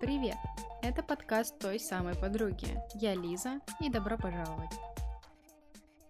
[0.00, 0.36] Привет!
[0.82, 2.68] Это подкаст той самой подруги.
[2.94, 4.70] Я Лиза, и добро пожаловать.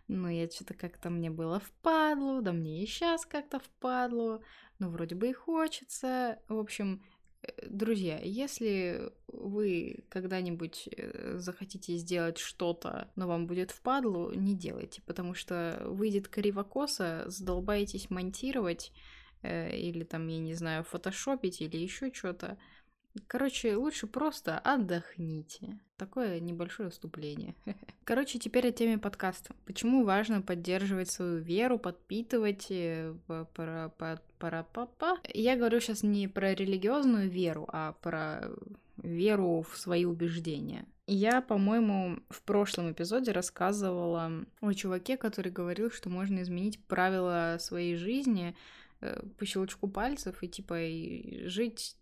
[0.08, 4.42] но я что-то как-то мне было впадло, да мне и сейчас как-то впадло,
[4.78, 6.38] ну вроде бы и хочется.
[6.48, 7.02] В общем,
[7.42, 15.02] э, друзья, если вы когда-нибудь э, захотите сделать что-то, но вам будет впадлу, не делайте,
[15.02, 18.92] потому что выйдет кривокоса, задолбаетесь монтировать,
[19.42, 22.58] или там, я не знаю, фотошопить, или еще что-то,
[23.26, 25.78] Короче, лучше просто отдохните.
[25.96, 27.54] Такое небольшое вступление.
[28.04, 29.54] Короче, теперь о теме подкаста.
[29.66, 33.14] Почему важно поддерживать свою веру, подпитывать э.
[35.34, 38.50] Я говорю сейчас не про религиозную веру, а про
[38.96, 40.86] веру в свои убеждения.
[41.06, 47.96] Я, по-моему, в прошлом эпизоде рассказывала о чуваке, который говорил, что можно изменить правила своей
[47.96, 48.81] жизни э,
[49.38, 51.96] по щелчку пальцев и типа и жить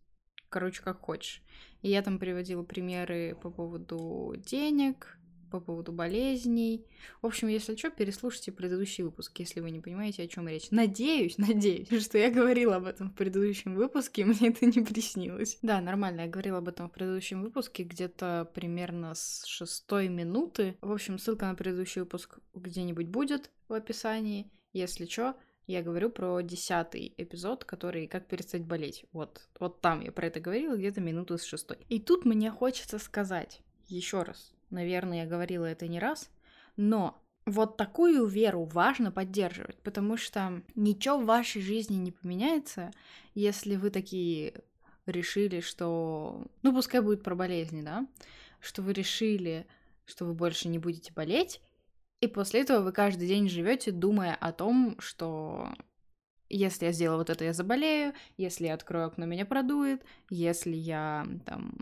[0.50, 1.42] короче, как хочешь.
[1.80, 5.16] И я там приводила примеры по поводу денег,
[5.50, 6.86] по поводу болезней.
[7.22, 10.70] В общем, если что, переслушайте предыдущий выпуск, если вы не понимаете, о чем речь.
[10.70, 15.58] Надеюсь, надеюсь, что я говорила об этом в предыдущем выпуске, мне это не приснилось.
[15.62, 20.76] Да, нормально, я говорила об этом в предыдущем выпуске, где-то примерно с шестой минуты.
[20.80, 24.50] В общем, ссылка на предыдущий выпуск где-нибудь будет в описании.
[24.72, 25.34] Если что,
[25.66, 29.05] я говорю про десятый эпизод, который «Как перестать болеть».
[29.12, 31.78] Вот, вот там я про это говорила, где-то минуту с шестой.
[31.89, 34.52] И тут мне хочется сказать еще раз.
[34.70, 36.30] Наверное, я говорила это не раз,
[36.77, 42.92] но вот такую веру важно поддерживать, потому что ничего в вашей жизни не поменяется,
[43.34, 44.63] если вы такие
[45.07, 46.46] решили, что...
[46.63, 48.07] Ну, пускай будет про болезни, да?
[48.61, 49.67] Что вы решили,
[50.05, 51.61] что вы больше не будете болеть,
[52.20, 55.69] и после этого вы каждый день живете, думая о том, что
[56.48, 61.27] если я сделаю вот это, я заболею, если я открою окно, меня продует, если я
[61.47, 61.79] там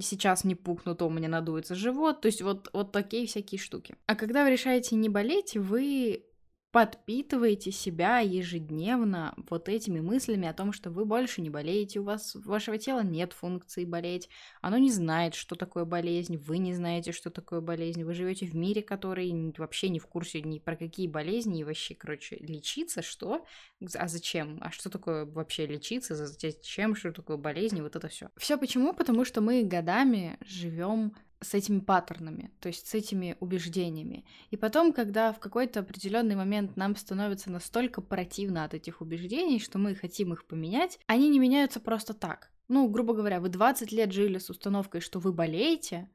[0.00, 3.96] сейчас не пукну, то у меня надуется живот, то есть вот, вот такие всякие штуки.
[4.06, 6.24] А когда вы решаете не болеть, вы
[6.74, 12.34] подпитываете себя ежедневно вот этими мыслями о том, что вы больше не болеете, у вас
[12.34, 14.28] вашего тела нет функции болеть,
[14.60, 18.56] оно не знает, что такое болезнь, вы не знаете, что такое болезнь, вы живете в
[18.56, 23.46] мире, который вообще не в курсе ни про какие болезни и вообще, короче, лечиться, что?
[23.94, 24.58] А зачем?
[24.60, 26.16] А что такое вообще лечиться?
[26.16, 26.96] Зачем?
[26.96, 27.80] Что такое болезнь?
[27.82, 28.30] Вот это все.
[28.36, 28.94] Все почему?
[28.94, 34.24] Потому что мы годами живем с этими паттернами, то есть с этими убеждениями.
[34.50, 39.78] И потом, когда в какой-то определенный момент нам становится настолько противно от этих убеждений, что
[39.78, 42.50] мы хотим их поменять, они не меняются просто так.
[42.68, 46.08] Ну, грубо говоря, вы 20 лет жили с установкой, что вы болеете,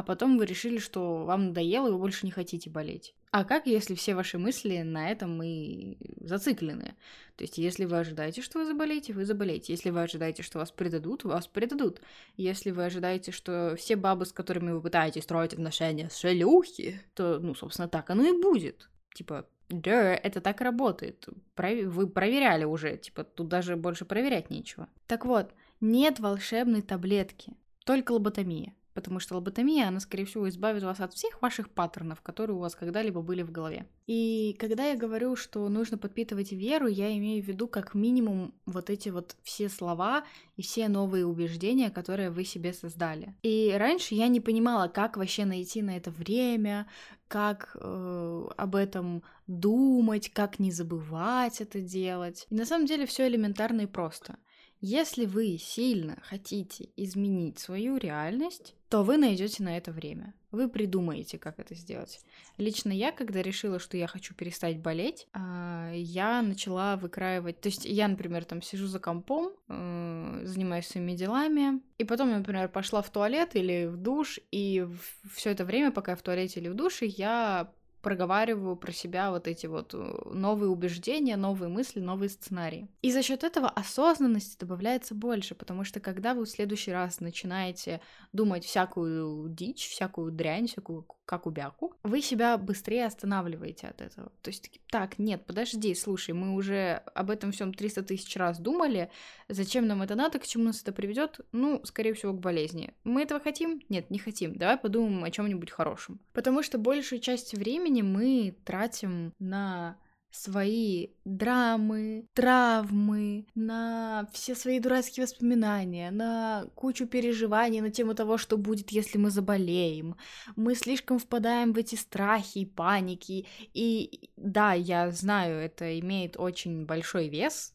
[0.00, 3.14] а потом вы решили, что вам надоело, и вы больше не хотите болеть.
[3.32, 6.94] А как, если все ваши мысли на этом и зациклены?
[7.36, 9.74] То есть, если вы ожидаете, что вы заболеете, вы заболеете.
[9.74, 12.00] Если вы ожидаете, что вас предадут, вас предадут.
[12.38, 17.54] Если вы ожидаете, что все бабы, с которыми вы пытаетесь строить отношения, шелюхи, то, ну,
[17.54, 18.88] собственно, так оно и будет.
[19.12, 21.28] Типа, да, это так работает.
[21.58, 24.88] Вы проверяли уже, типа, тут даже больше проверять нечего.
[25.06, 25.52] Так вот,
[25.82, 27.52] нет волшебной таблетки,
[27.84, 32.56] только лоботомия потому что лоботомия, она, скорее всего, избавит вас от всех ваших паттернов, которые
[32.56, 33.86] у вас когда-либо были в голове.
[34.06, 38.90] И когда я говорю, что нужно подпитывать веру, я имею в виду как минимум вот
[38.90, 40.24] эти вот все слова
[40.56, 43.34] и все новые убеждения, которые вы себе создали.
[43.42, 46.86] И раньше я не понимала, как вообще найти на это время,
[47.28, 52.46] как э, об этом думать, как не забывать это делать.
[52.50, 54.36] И на самом деле все элементарно и просто.
[54.80, 60.34] Если вы сильно хотите изменить свою реальность, то вы найдете на это время.
[60.50, 62.20] Вы придумаете, как это сделать.
[62.58, 67.60] Лично я, когда решила, что я хочу перестать болеть, а, я начала выкраивать.
[67.60, 72.68] То есть я, например, там сижу за компом, э, занимаюсь своими делами, и потом, например,
[72.68, 74.84] пошла в туалет или в душ, и
[75.32, 79.46] все это время, пока я в туалете или в душе, я проговариваю про себя вот
[79.46, 82.88] эти вот э, новые убеждения, новые мысли, новые сценарии.
[83.02, 88.00] И за счет этого осознанности добавляется больше, потому что когда вы в следующий раз начинаете
[88.32, 94.32] думать всякую дичь, всякую дрянь, всякую каку-бяку, вы себя быстрее останавливаете от этого.
[94.42, 99.10] То есть, так, нет, подожди, слушай, мы уже об этом всем 300 тысяч раз думали,
[99.48, 101.40] зачем нам это надо, к чему нас это приведет?
[101.52, 102.94] Ну, скорее всего, к болезни.
[103.04, 103.80] Мы этого хотим?
[103.88, 104.56] Нет, не хотим.
[104.56, 106.18] Давай подумаем о чем-нибудь хорошем.
[106.32, 109.98] Потому что большую часть времени мы тратим на
[110.30, 118.56] свои драмы, травмы, на все свои дурацкие воспоминания, на кучу переживаний на тему того, что
[118.56, 120.16] будет, если мы заболеем.
[120.56, 123.46] Мы слишком впадаем в эти страхи и паники.
[123.74, 127.74] И да, я знаю, это имеет очень большой вес,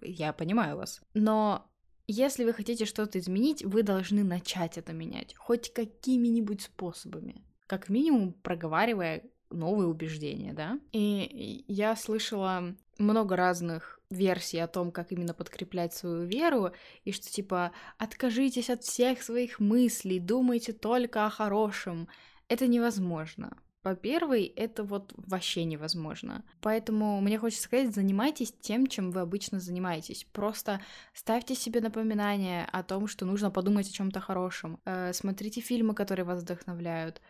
[0.00, 1.00] я понимаю вас.
[1.14, 1.68] Но
[2.06, 7.44] если вы хотите что-то изменить, вы должны начать это менять, хоть какими-нибудь способами.
[7.66, 10.78] Как минимум проговаривая новые убеждения, да.
[10.92, 16.72] И я слышала много разных версий о том, как именно подкреплять свою веру,
[17.04, 22.08] и что типа откажитесь от всех своих мыслей, думайте только о хорошем.
[22.48, 23.56] Это невозможно.
[23.82, 26.44] По первой, это вот вообще невозможно.
[26.60, 30.26] Поэтому мне хочется сказать, занимайтесь тем, чем вы обычно занимаетесь.
[30.32, 30.80] Просто
[31.14, 34.80] ставьте себе напоминание о том, что нужно подумать о чем-то хорошем.
[34.84, 37.22] Э, смотрите фильмы, которые вас вдохновляют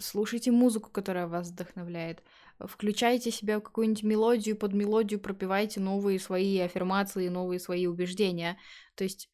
[0.00, 2.22] слушайте музыку, которая вас вдохновляет,
[2.60, 8.58] включайте себя в какую-нибудь мелодию, под мелодию пропивайте новые свои аффирмации, новые свои убеждения.
[8.94, 9.28] То есть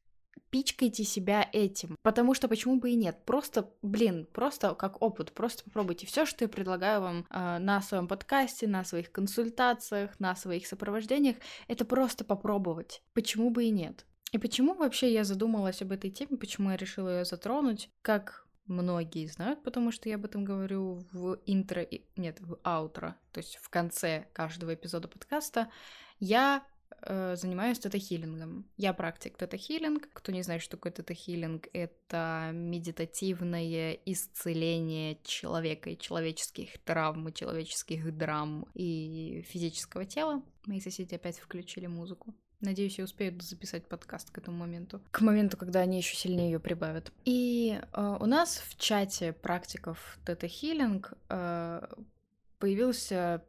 [0.50, 3.24] пичкайте себя этим, потому что почему бы и нет?
[3.24, 8.06] Просто, блин, просто как опыт, просто попробуйте все, что я предлагаю вам э, на своем
[8.06, 11.36] подкасте, на своих консультациях, на своих сопровождениях,
[11.68, 13.02] это просто попробовать.
[13.14, 14.04] Почему бы и нет?
[14.32, 17.90] И почему вообще я задумалась об этой теме, почему я решила ее затронуть?
[18.00, 21.86] Как многие знают, потому что я об этом говорю в интро,
[22.16, 25.70] нет, в аутро, то есть в конце каждого эпизода подкаста,
[26.18, 26.64] я
[27.02, 28.64] э, занимаюсь тета-хиллингом.
[28.76, 30.08] Я практик тета-хиллинг.
[30.12, 38.16] Кто не знает, что такое тета-хиллинг, это медитативное исцеление человека и человеческих травм, и человеческих
[38.16, 40.42] драм и физического тела.
[40.66, 42.34] Мои соседи опять включили музыку.
[42.62, 45.02] Надеюсь, я успею записать подкаст к этому моменту.
[45.10, 47.12] К моменту, когда они еще сильнее ее прибавят.
[47.24, 51.86] И э, у нас в чате практиков Тета Хиллинг э,
[52.60, 53.42] появился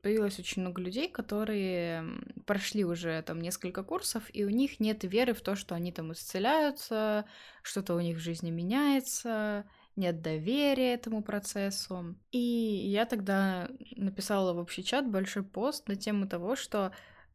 [0.00, 2.04] появилось очень много людей, которые
[2.46, 6.12] прошли уже там несколько курсов, и у них нет веры в то, что они там
[6.12, 7.24] исцеляются,
[7.62, 9.64] что-то у них в жизни меняется,
[9.96, 12.16] нет доверия этому процессу.
[12.32, 16.92] И я тогда написала в общий чат большой пост на тему того, что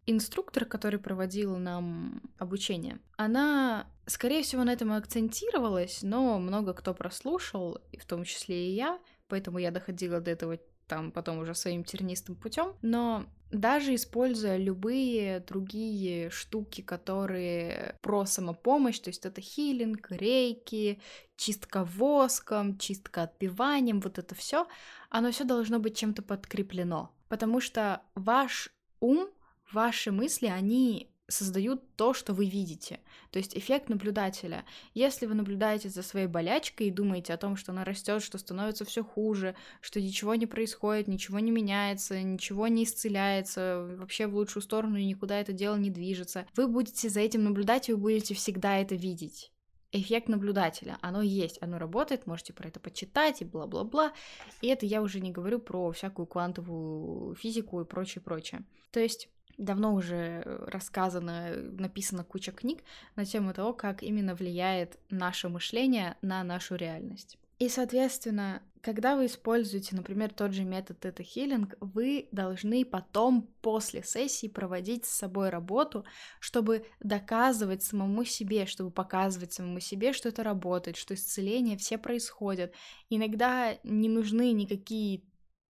[0.09, 7.79] инструктор, который проводил нам обучение, она, скорее всего, на этом акцентировалась, но много кто прослушал,
[7.97, 12.35] в том числе и я, поэтому я доходила до этого там потом уже своим тернистым
[12.35, 12.73] путем.
[12.81, 20.99] Но даже используя любые другие штуки, которые про самопомощь, то есть это хилинг, рейки,
[21.37, 24.67] чистка воском, чистка отпиванием, вот это все,
[25.09, 27.11] оно все должно быть чем-то подкреплено.
[27.29, 28.69] Потому что ваш
[28.99, 29.29] ум
[29.71, 32.99] ваши мысли, они создают то, что вы видите.
[33.31, 34.65] То есть эффект наблюдателя.
[34.93, 38.85] Если вы наблюдаете за своей болячкой и думаете о том, что она растет, что становится
[38.85, 44.63] все хуже, что ничего не происходит, ничего не меняется, ничего не исцеляется, вообще в лучшую
[44.63, 48.33] сторону и никуда это дело не движется, вы будете за этим наблюдать и вы будете
[48.33, 49.51] всегда это видеть.
[49.91, 54.13] Эффект наблюдателя, оно есть, оно работает, можете про это почитать и бла-бла-бла.
[54.61, 58.63] И это я уже не говорю про всякую квантовую физику и прочее, прочее.
[58.91, 59.29] То есть
[59.59, 62.83] давно уже рассказано, написана куча книг
[63.15, 67.37] на тему того, как именно влияет наше мышление на нашу реальность.
[67.59, 74.01] И, соответственно, когда вы используете, например, тот же метод это хилинг, вы должны потом, после
[74.01, 76.05] сессии, проводить с собой работу,
[76.39, 82.73] чтобы доказывать самому себе, чтобы показывать самому себе, что это работает, что исцеление все происходят.
[83.09, 85.23] Иногда не нужны никакие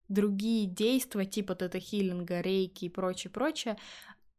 [0.09, 3.77] другие действия, типа тета-хиллинга, рейки и прочее, прочее,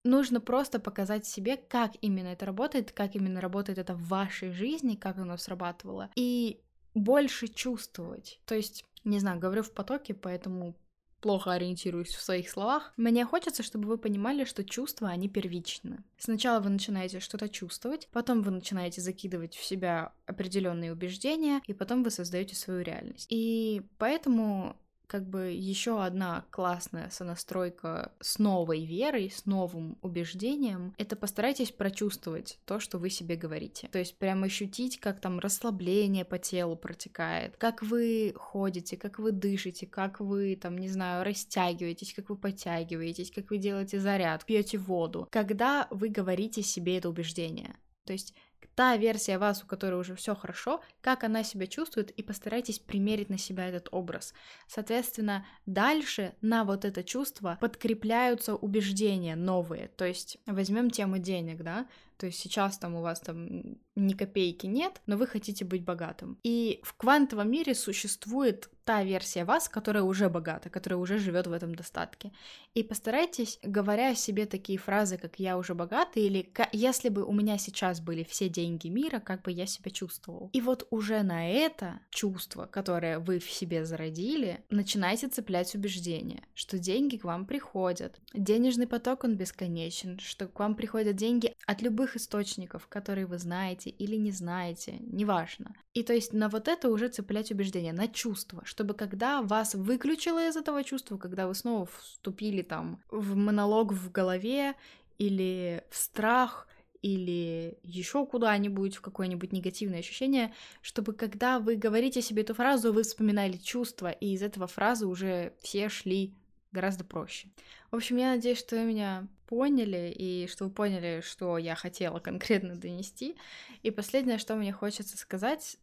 [0.05, 4.97] нужно просто показать себе, как именно это работает, как именно работает это в вашей жизни,
[4.97, 6.61] как оно срабатывало, и
[6.95, 8.41] больше чувствовать.
[8.45, 10.77] То есть, не знаю, говорю в потоке, поэтому
[11.21, 12.93] плохо ориентируюсь в своих словах.
[12.97, 16.03] Мне хочется, чтобы вы понимали, что чувства, они первичны.
[16.19, 22.03] Сначала вы начинаете что-то чувствовать, потом вы начинаете закидывать в себя определенные убеждения, и потом
[22.03, 23.27] вы создаете свою реальность.
[23.29, 24.77] И поэтому
[25.11, 32.61] как бы еще одна классная сонастройка с новой верой, с новым убеждением, это постарайтесь прочувствовать
[32.65, 33.89] то, что вы себе говорите.
[33.89, 39.33] То есть прям ощутить, как там расслабление по телу протекает, как вы ходите, как вы
[39.33, 44.79] дышите, как вы там, не знаю, растягиваетесь, как вы подтягиваетесь, как вы делаете заряд, пьете
[44.79, 45.27] воду.
[45.33, 47.75] Когда вы говорите себе это убеждение.
[48.05, 48.33] То есть
[48.75, 53.29] та версия вас, у которой уже все хорошо, как она себя чувствует, и постарайтесь примерить
[53.29, 54.35] на себя этот образ.
[54.67, 59.89] Соответственно, дальше на вот это чувство подкрепляются убеждения новые.
[59.89, 61.87] То есть возьмем тему денег, да,
[62.21, 66.39] то есть сейчас там у вас там ни копейки нет, но вы хотите быть богатым.
[66.43, 71.53] И в квантовом мире существует та версия вас, которая уже богата, которая уже живет в
[71.53, 72.33] этом достатке.
[72.75, 77.57] И постарайтесь, говоря себе такие фразы, как «я уже богатый» или «если бы у меня
[77.57, 80.51] сейчас были все деньги мира, как бы я себя чувствовал».
[80.53, 86.79] И вот уже на это чувство, которое вы в себе зародили, начинайте цеплять убеждения, что
[86.79, 88.19] деньги к вам приходят.
[88.35, 93.91] Денежный поток, он бесконечен, что к вам приходят деньги от любых источников, которые вы знаете
[93.91, 95.75] или не знаете, неважно.
[95.95, 100.49] И то есть на вот это уже цеплять убеждения, на чувство, чтобы когда вас выключило
[100.49, 104.75] из этого чувства, когда вы снова вступили там в монолог в голове
[105.19, 106.67] или в страх,
[107.03, 110.53] или еще куда-нибудь, в какое-нибудь негативное ощущение,
[110.83, 115.55] чтобы когда вы говорите себе эту фразу, вы вспоминали чувства, и из этого фразы уже
[115.61, 116.35] все шли
[116.73, 117.49] гораздо проще.
[117.91, 122.21] В общем, я надеюсь, что вы меня поняли, и что вы поняли, что я хотела
[122.21, 123.37] конкретно донести.
[123.83, 125.77] И последнее, что мне хочется сказать,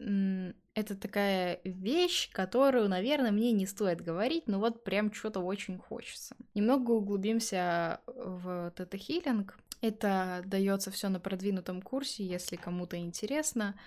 [0.74, 6.36] это такая вещь, которую, наверное, мне не стоит говорить, но вот прям что-то очень хочется.
[6.53, 9.58] Немного углубимся в тета-хилинг.
[9.82, 13.77] Это дается все на продвинутом курсе, если кому-то интересно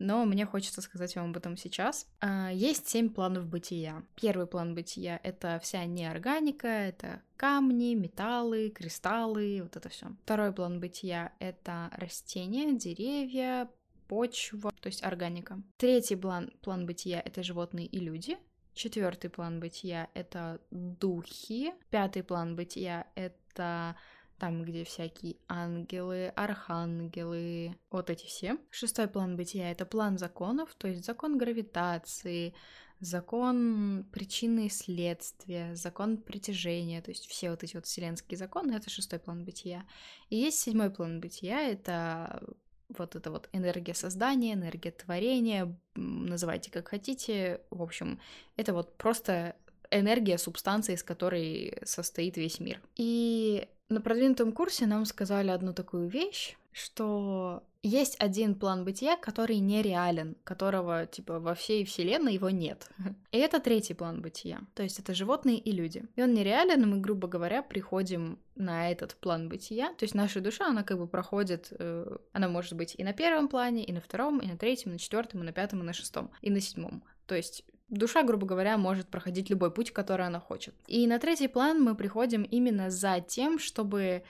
[0.00, 2.08] но мне хочется сказать вам об этом сейчас.
[2.20, 4.02] А, есть семь планов бытия.
[4.16, 10.06] Первый план бытия— это вся неорганика, это камни, металлы, кристаллы, вот это все.
[10.24, 13.68] Второй план бытия— это растения, деревья,
[14.08, 15.62] почва, то есть органика.
[15.76, 18.38] Третий план, план бытия— это животные и люди.
[18.72, 21.74] Четвертый план бытия— это духи.
[21.90, 23.96] Пятый план бытия— это
[24.40, 28.56] там, где всякие ангелы, архангелы, вот эти все.
[28.70, 32.54] Шестой план бытия— это план законов, то есть закон гравитации,
[33.00, 38.90] закон причины и следствия, закон притяжения, то есть все вот эти вот вселенские законы— это
[38.90, 39.84] шестой план бытия.
[40.30, 42.42] И есть седьмой план бытия— это
[42.88, 47.60] вот это вот энергия создания, энергия творения, называйте как хотите.
[47.70, 48.18] В общем,
[48.56, 49.54] это вот просто
[49.90, 52.80] энергия, субстанция, из которой состоит весь мир.
[52.96, 59.58] И на продвинутом курсе нам сказали одну такую вещь, что есть один план бытия, который
[59.58, 62.88] нереален, которого, типа, во всей вселенной его нет.
[63.32, 66.04] И это третий план бытия, то есть это животные и люди.
[66.14, 70.40] И он нереален, и мы, грубо говоря, приходим на этот план бытия, то есть наша
[70.40, 74.00] душа, она как бы проходит, э, она может быть и на первом плане, и на
[74.00, 76.60] втором, и на третьем, и на четвертом, и на пятом, и на шестом, и на
[76.60, 77.02] седьмом.
[77.26, 80.74] То есть душа, грубо говоря, может проходить любой путь, который она хочет.
[80.86, 84.22] И на третий план мы приходим именно за тем, чтобы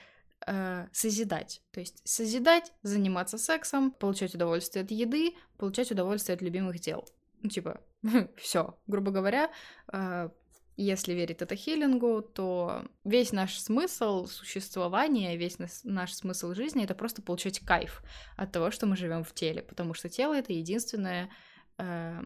[0.45, 1.61] э, созидать.
[1.71, 7.07] То есть созидать, заниматься сексом, получать удовольствие от еды, получать удовольствие от любимых дел.
[7.41, 7.81] Ну, типа,
[8.37, 9.51] все, грубо говоря,
[9.93, 10.29] э,
[10.77, 17.21] если верить это хилингу, то весь наш смысл существования, весь наш смысл жизни это просто
[17.21, 18.01] получать кайф
[18.37, 21.29] от того, что мы живем в теле, потому что тело это единственное
[21.77, 22.21] э,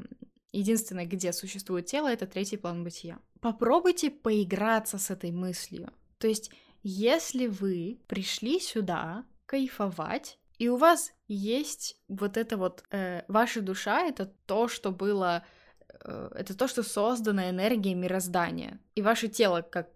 [0.57, 3.19] Единственное, где существует тело, это третий план бытия.
[3.41, 5.91] Попробуйте поиграться с этой мыслью.
[6.17, 6.51] То есть,
[6.83, 14.01] если вы пришли сюда кайфовать, и у вас есть вот это вот, э, ваша душа,
[14.01, 15.43] это то, что было
[16.05, 18.79] Э, это то, что создано энергией мироздания.
[18.95, 19.89] И ваше тело, как,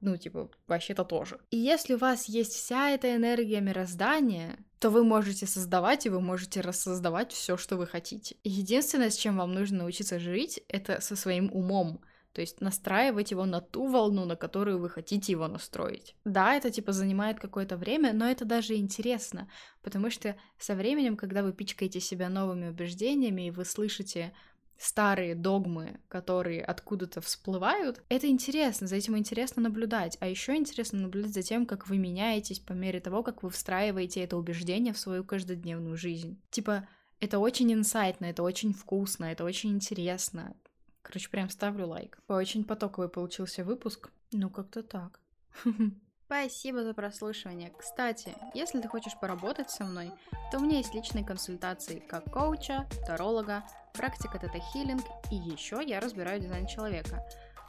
[0.00, 1.38] ну, типа, вообще-то тоже.
[1.50, 6.20] И если у вас есть вся эта энергия мироздания, то вы можете создавать, и вы
[6.20, 8.36] можете рассоздавать все, что вы хотите.
[8.44, 12.02] Единственное, с чем вам нужно научиться жить, это со своим умом.
[12.34, 16.16] То есть настраивать его на ту волну, на которую вы хотите его настроить.
[16.26, 19.48] Да, это типа занимает какое-то время, но это даже интересно,
[19.80, 24.34] потому что со временем, когда вы пичкаете себя новыми убеждениями, и вы слышите
[24.78, 30.16] старые догмы, которые откуда-то всплывают, это интересно, за этим интересно наблюдать.
[30.20, 34.20] А еще интересно наблюдать за тем, как вы меняетесь по мере того, как вы встраиваете
[34.20, 36.40] это убеждение в свою каждодневную жизнь.
[36.50, 36.88] Типа,
[37.20, 40.54] это очень инсайтно, это очень вкусно, это очень интересно.
[41.02, 42.18] Короче, прям ставлю лайк.
[42.28, 44.10] Очень потоковый получился выпуск.
[44.32, 45.20] Ну, как-то так.
[46.26, 47.70] Спасибо за прослушивание.
[47.78, 50.10] Кстати, если ты хочешь поработать со мной,
[50.50, 53.62] то у меня есть личные консультации как коуча, таролога,
[53.92, 57.22] практика тета-хилинг и еще я разбираю дизайн человека.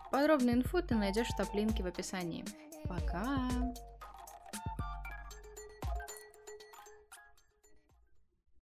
[0.10, 2.46] Подробную инфу ты найдешь в топ-линке в описании.
[2.86, 3.50] Пока!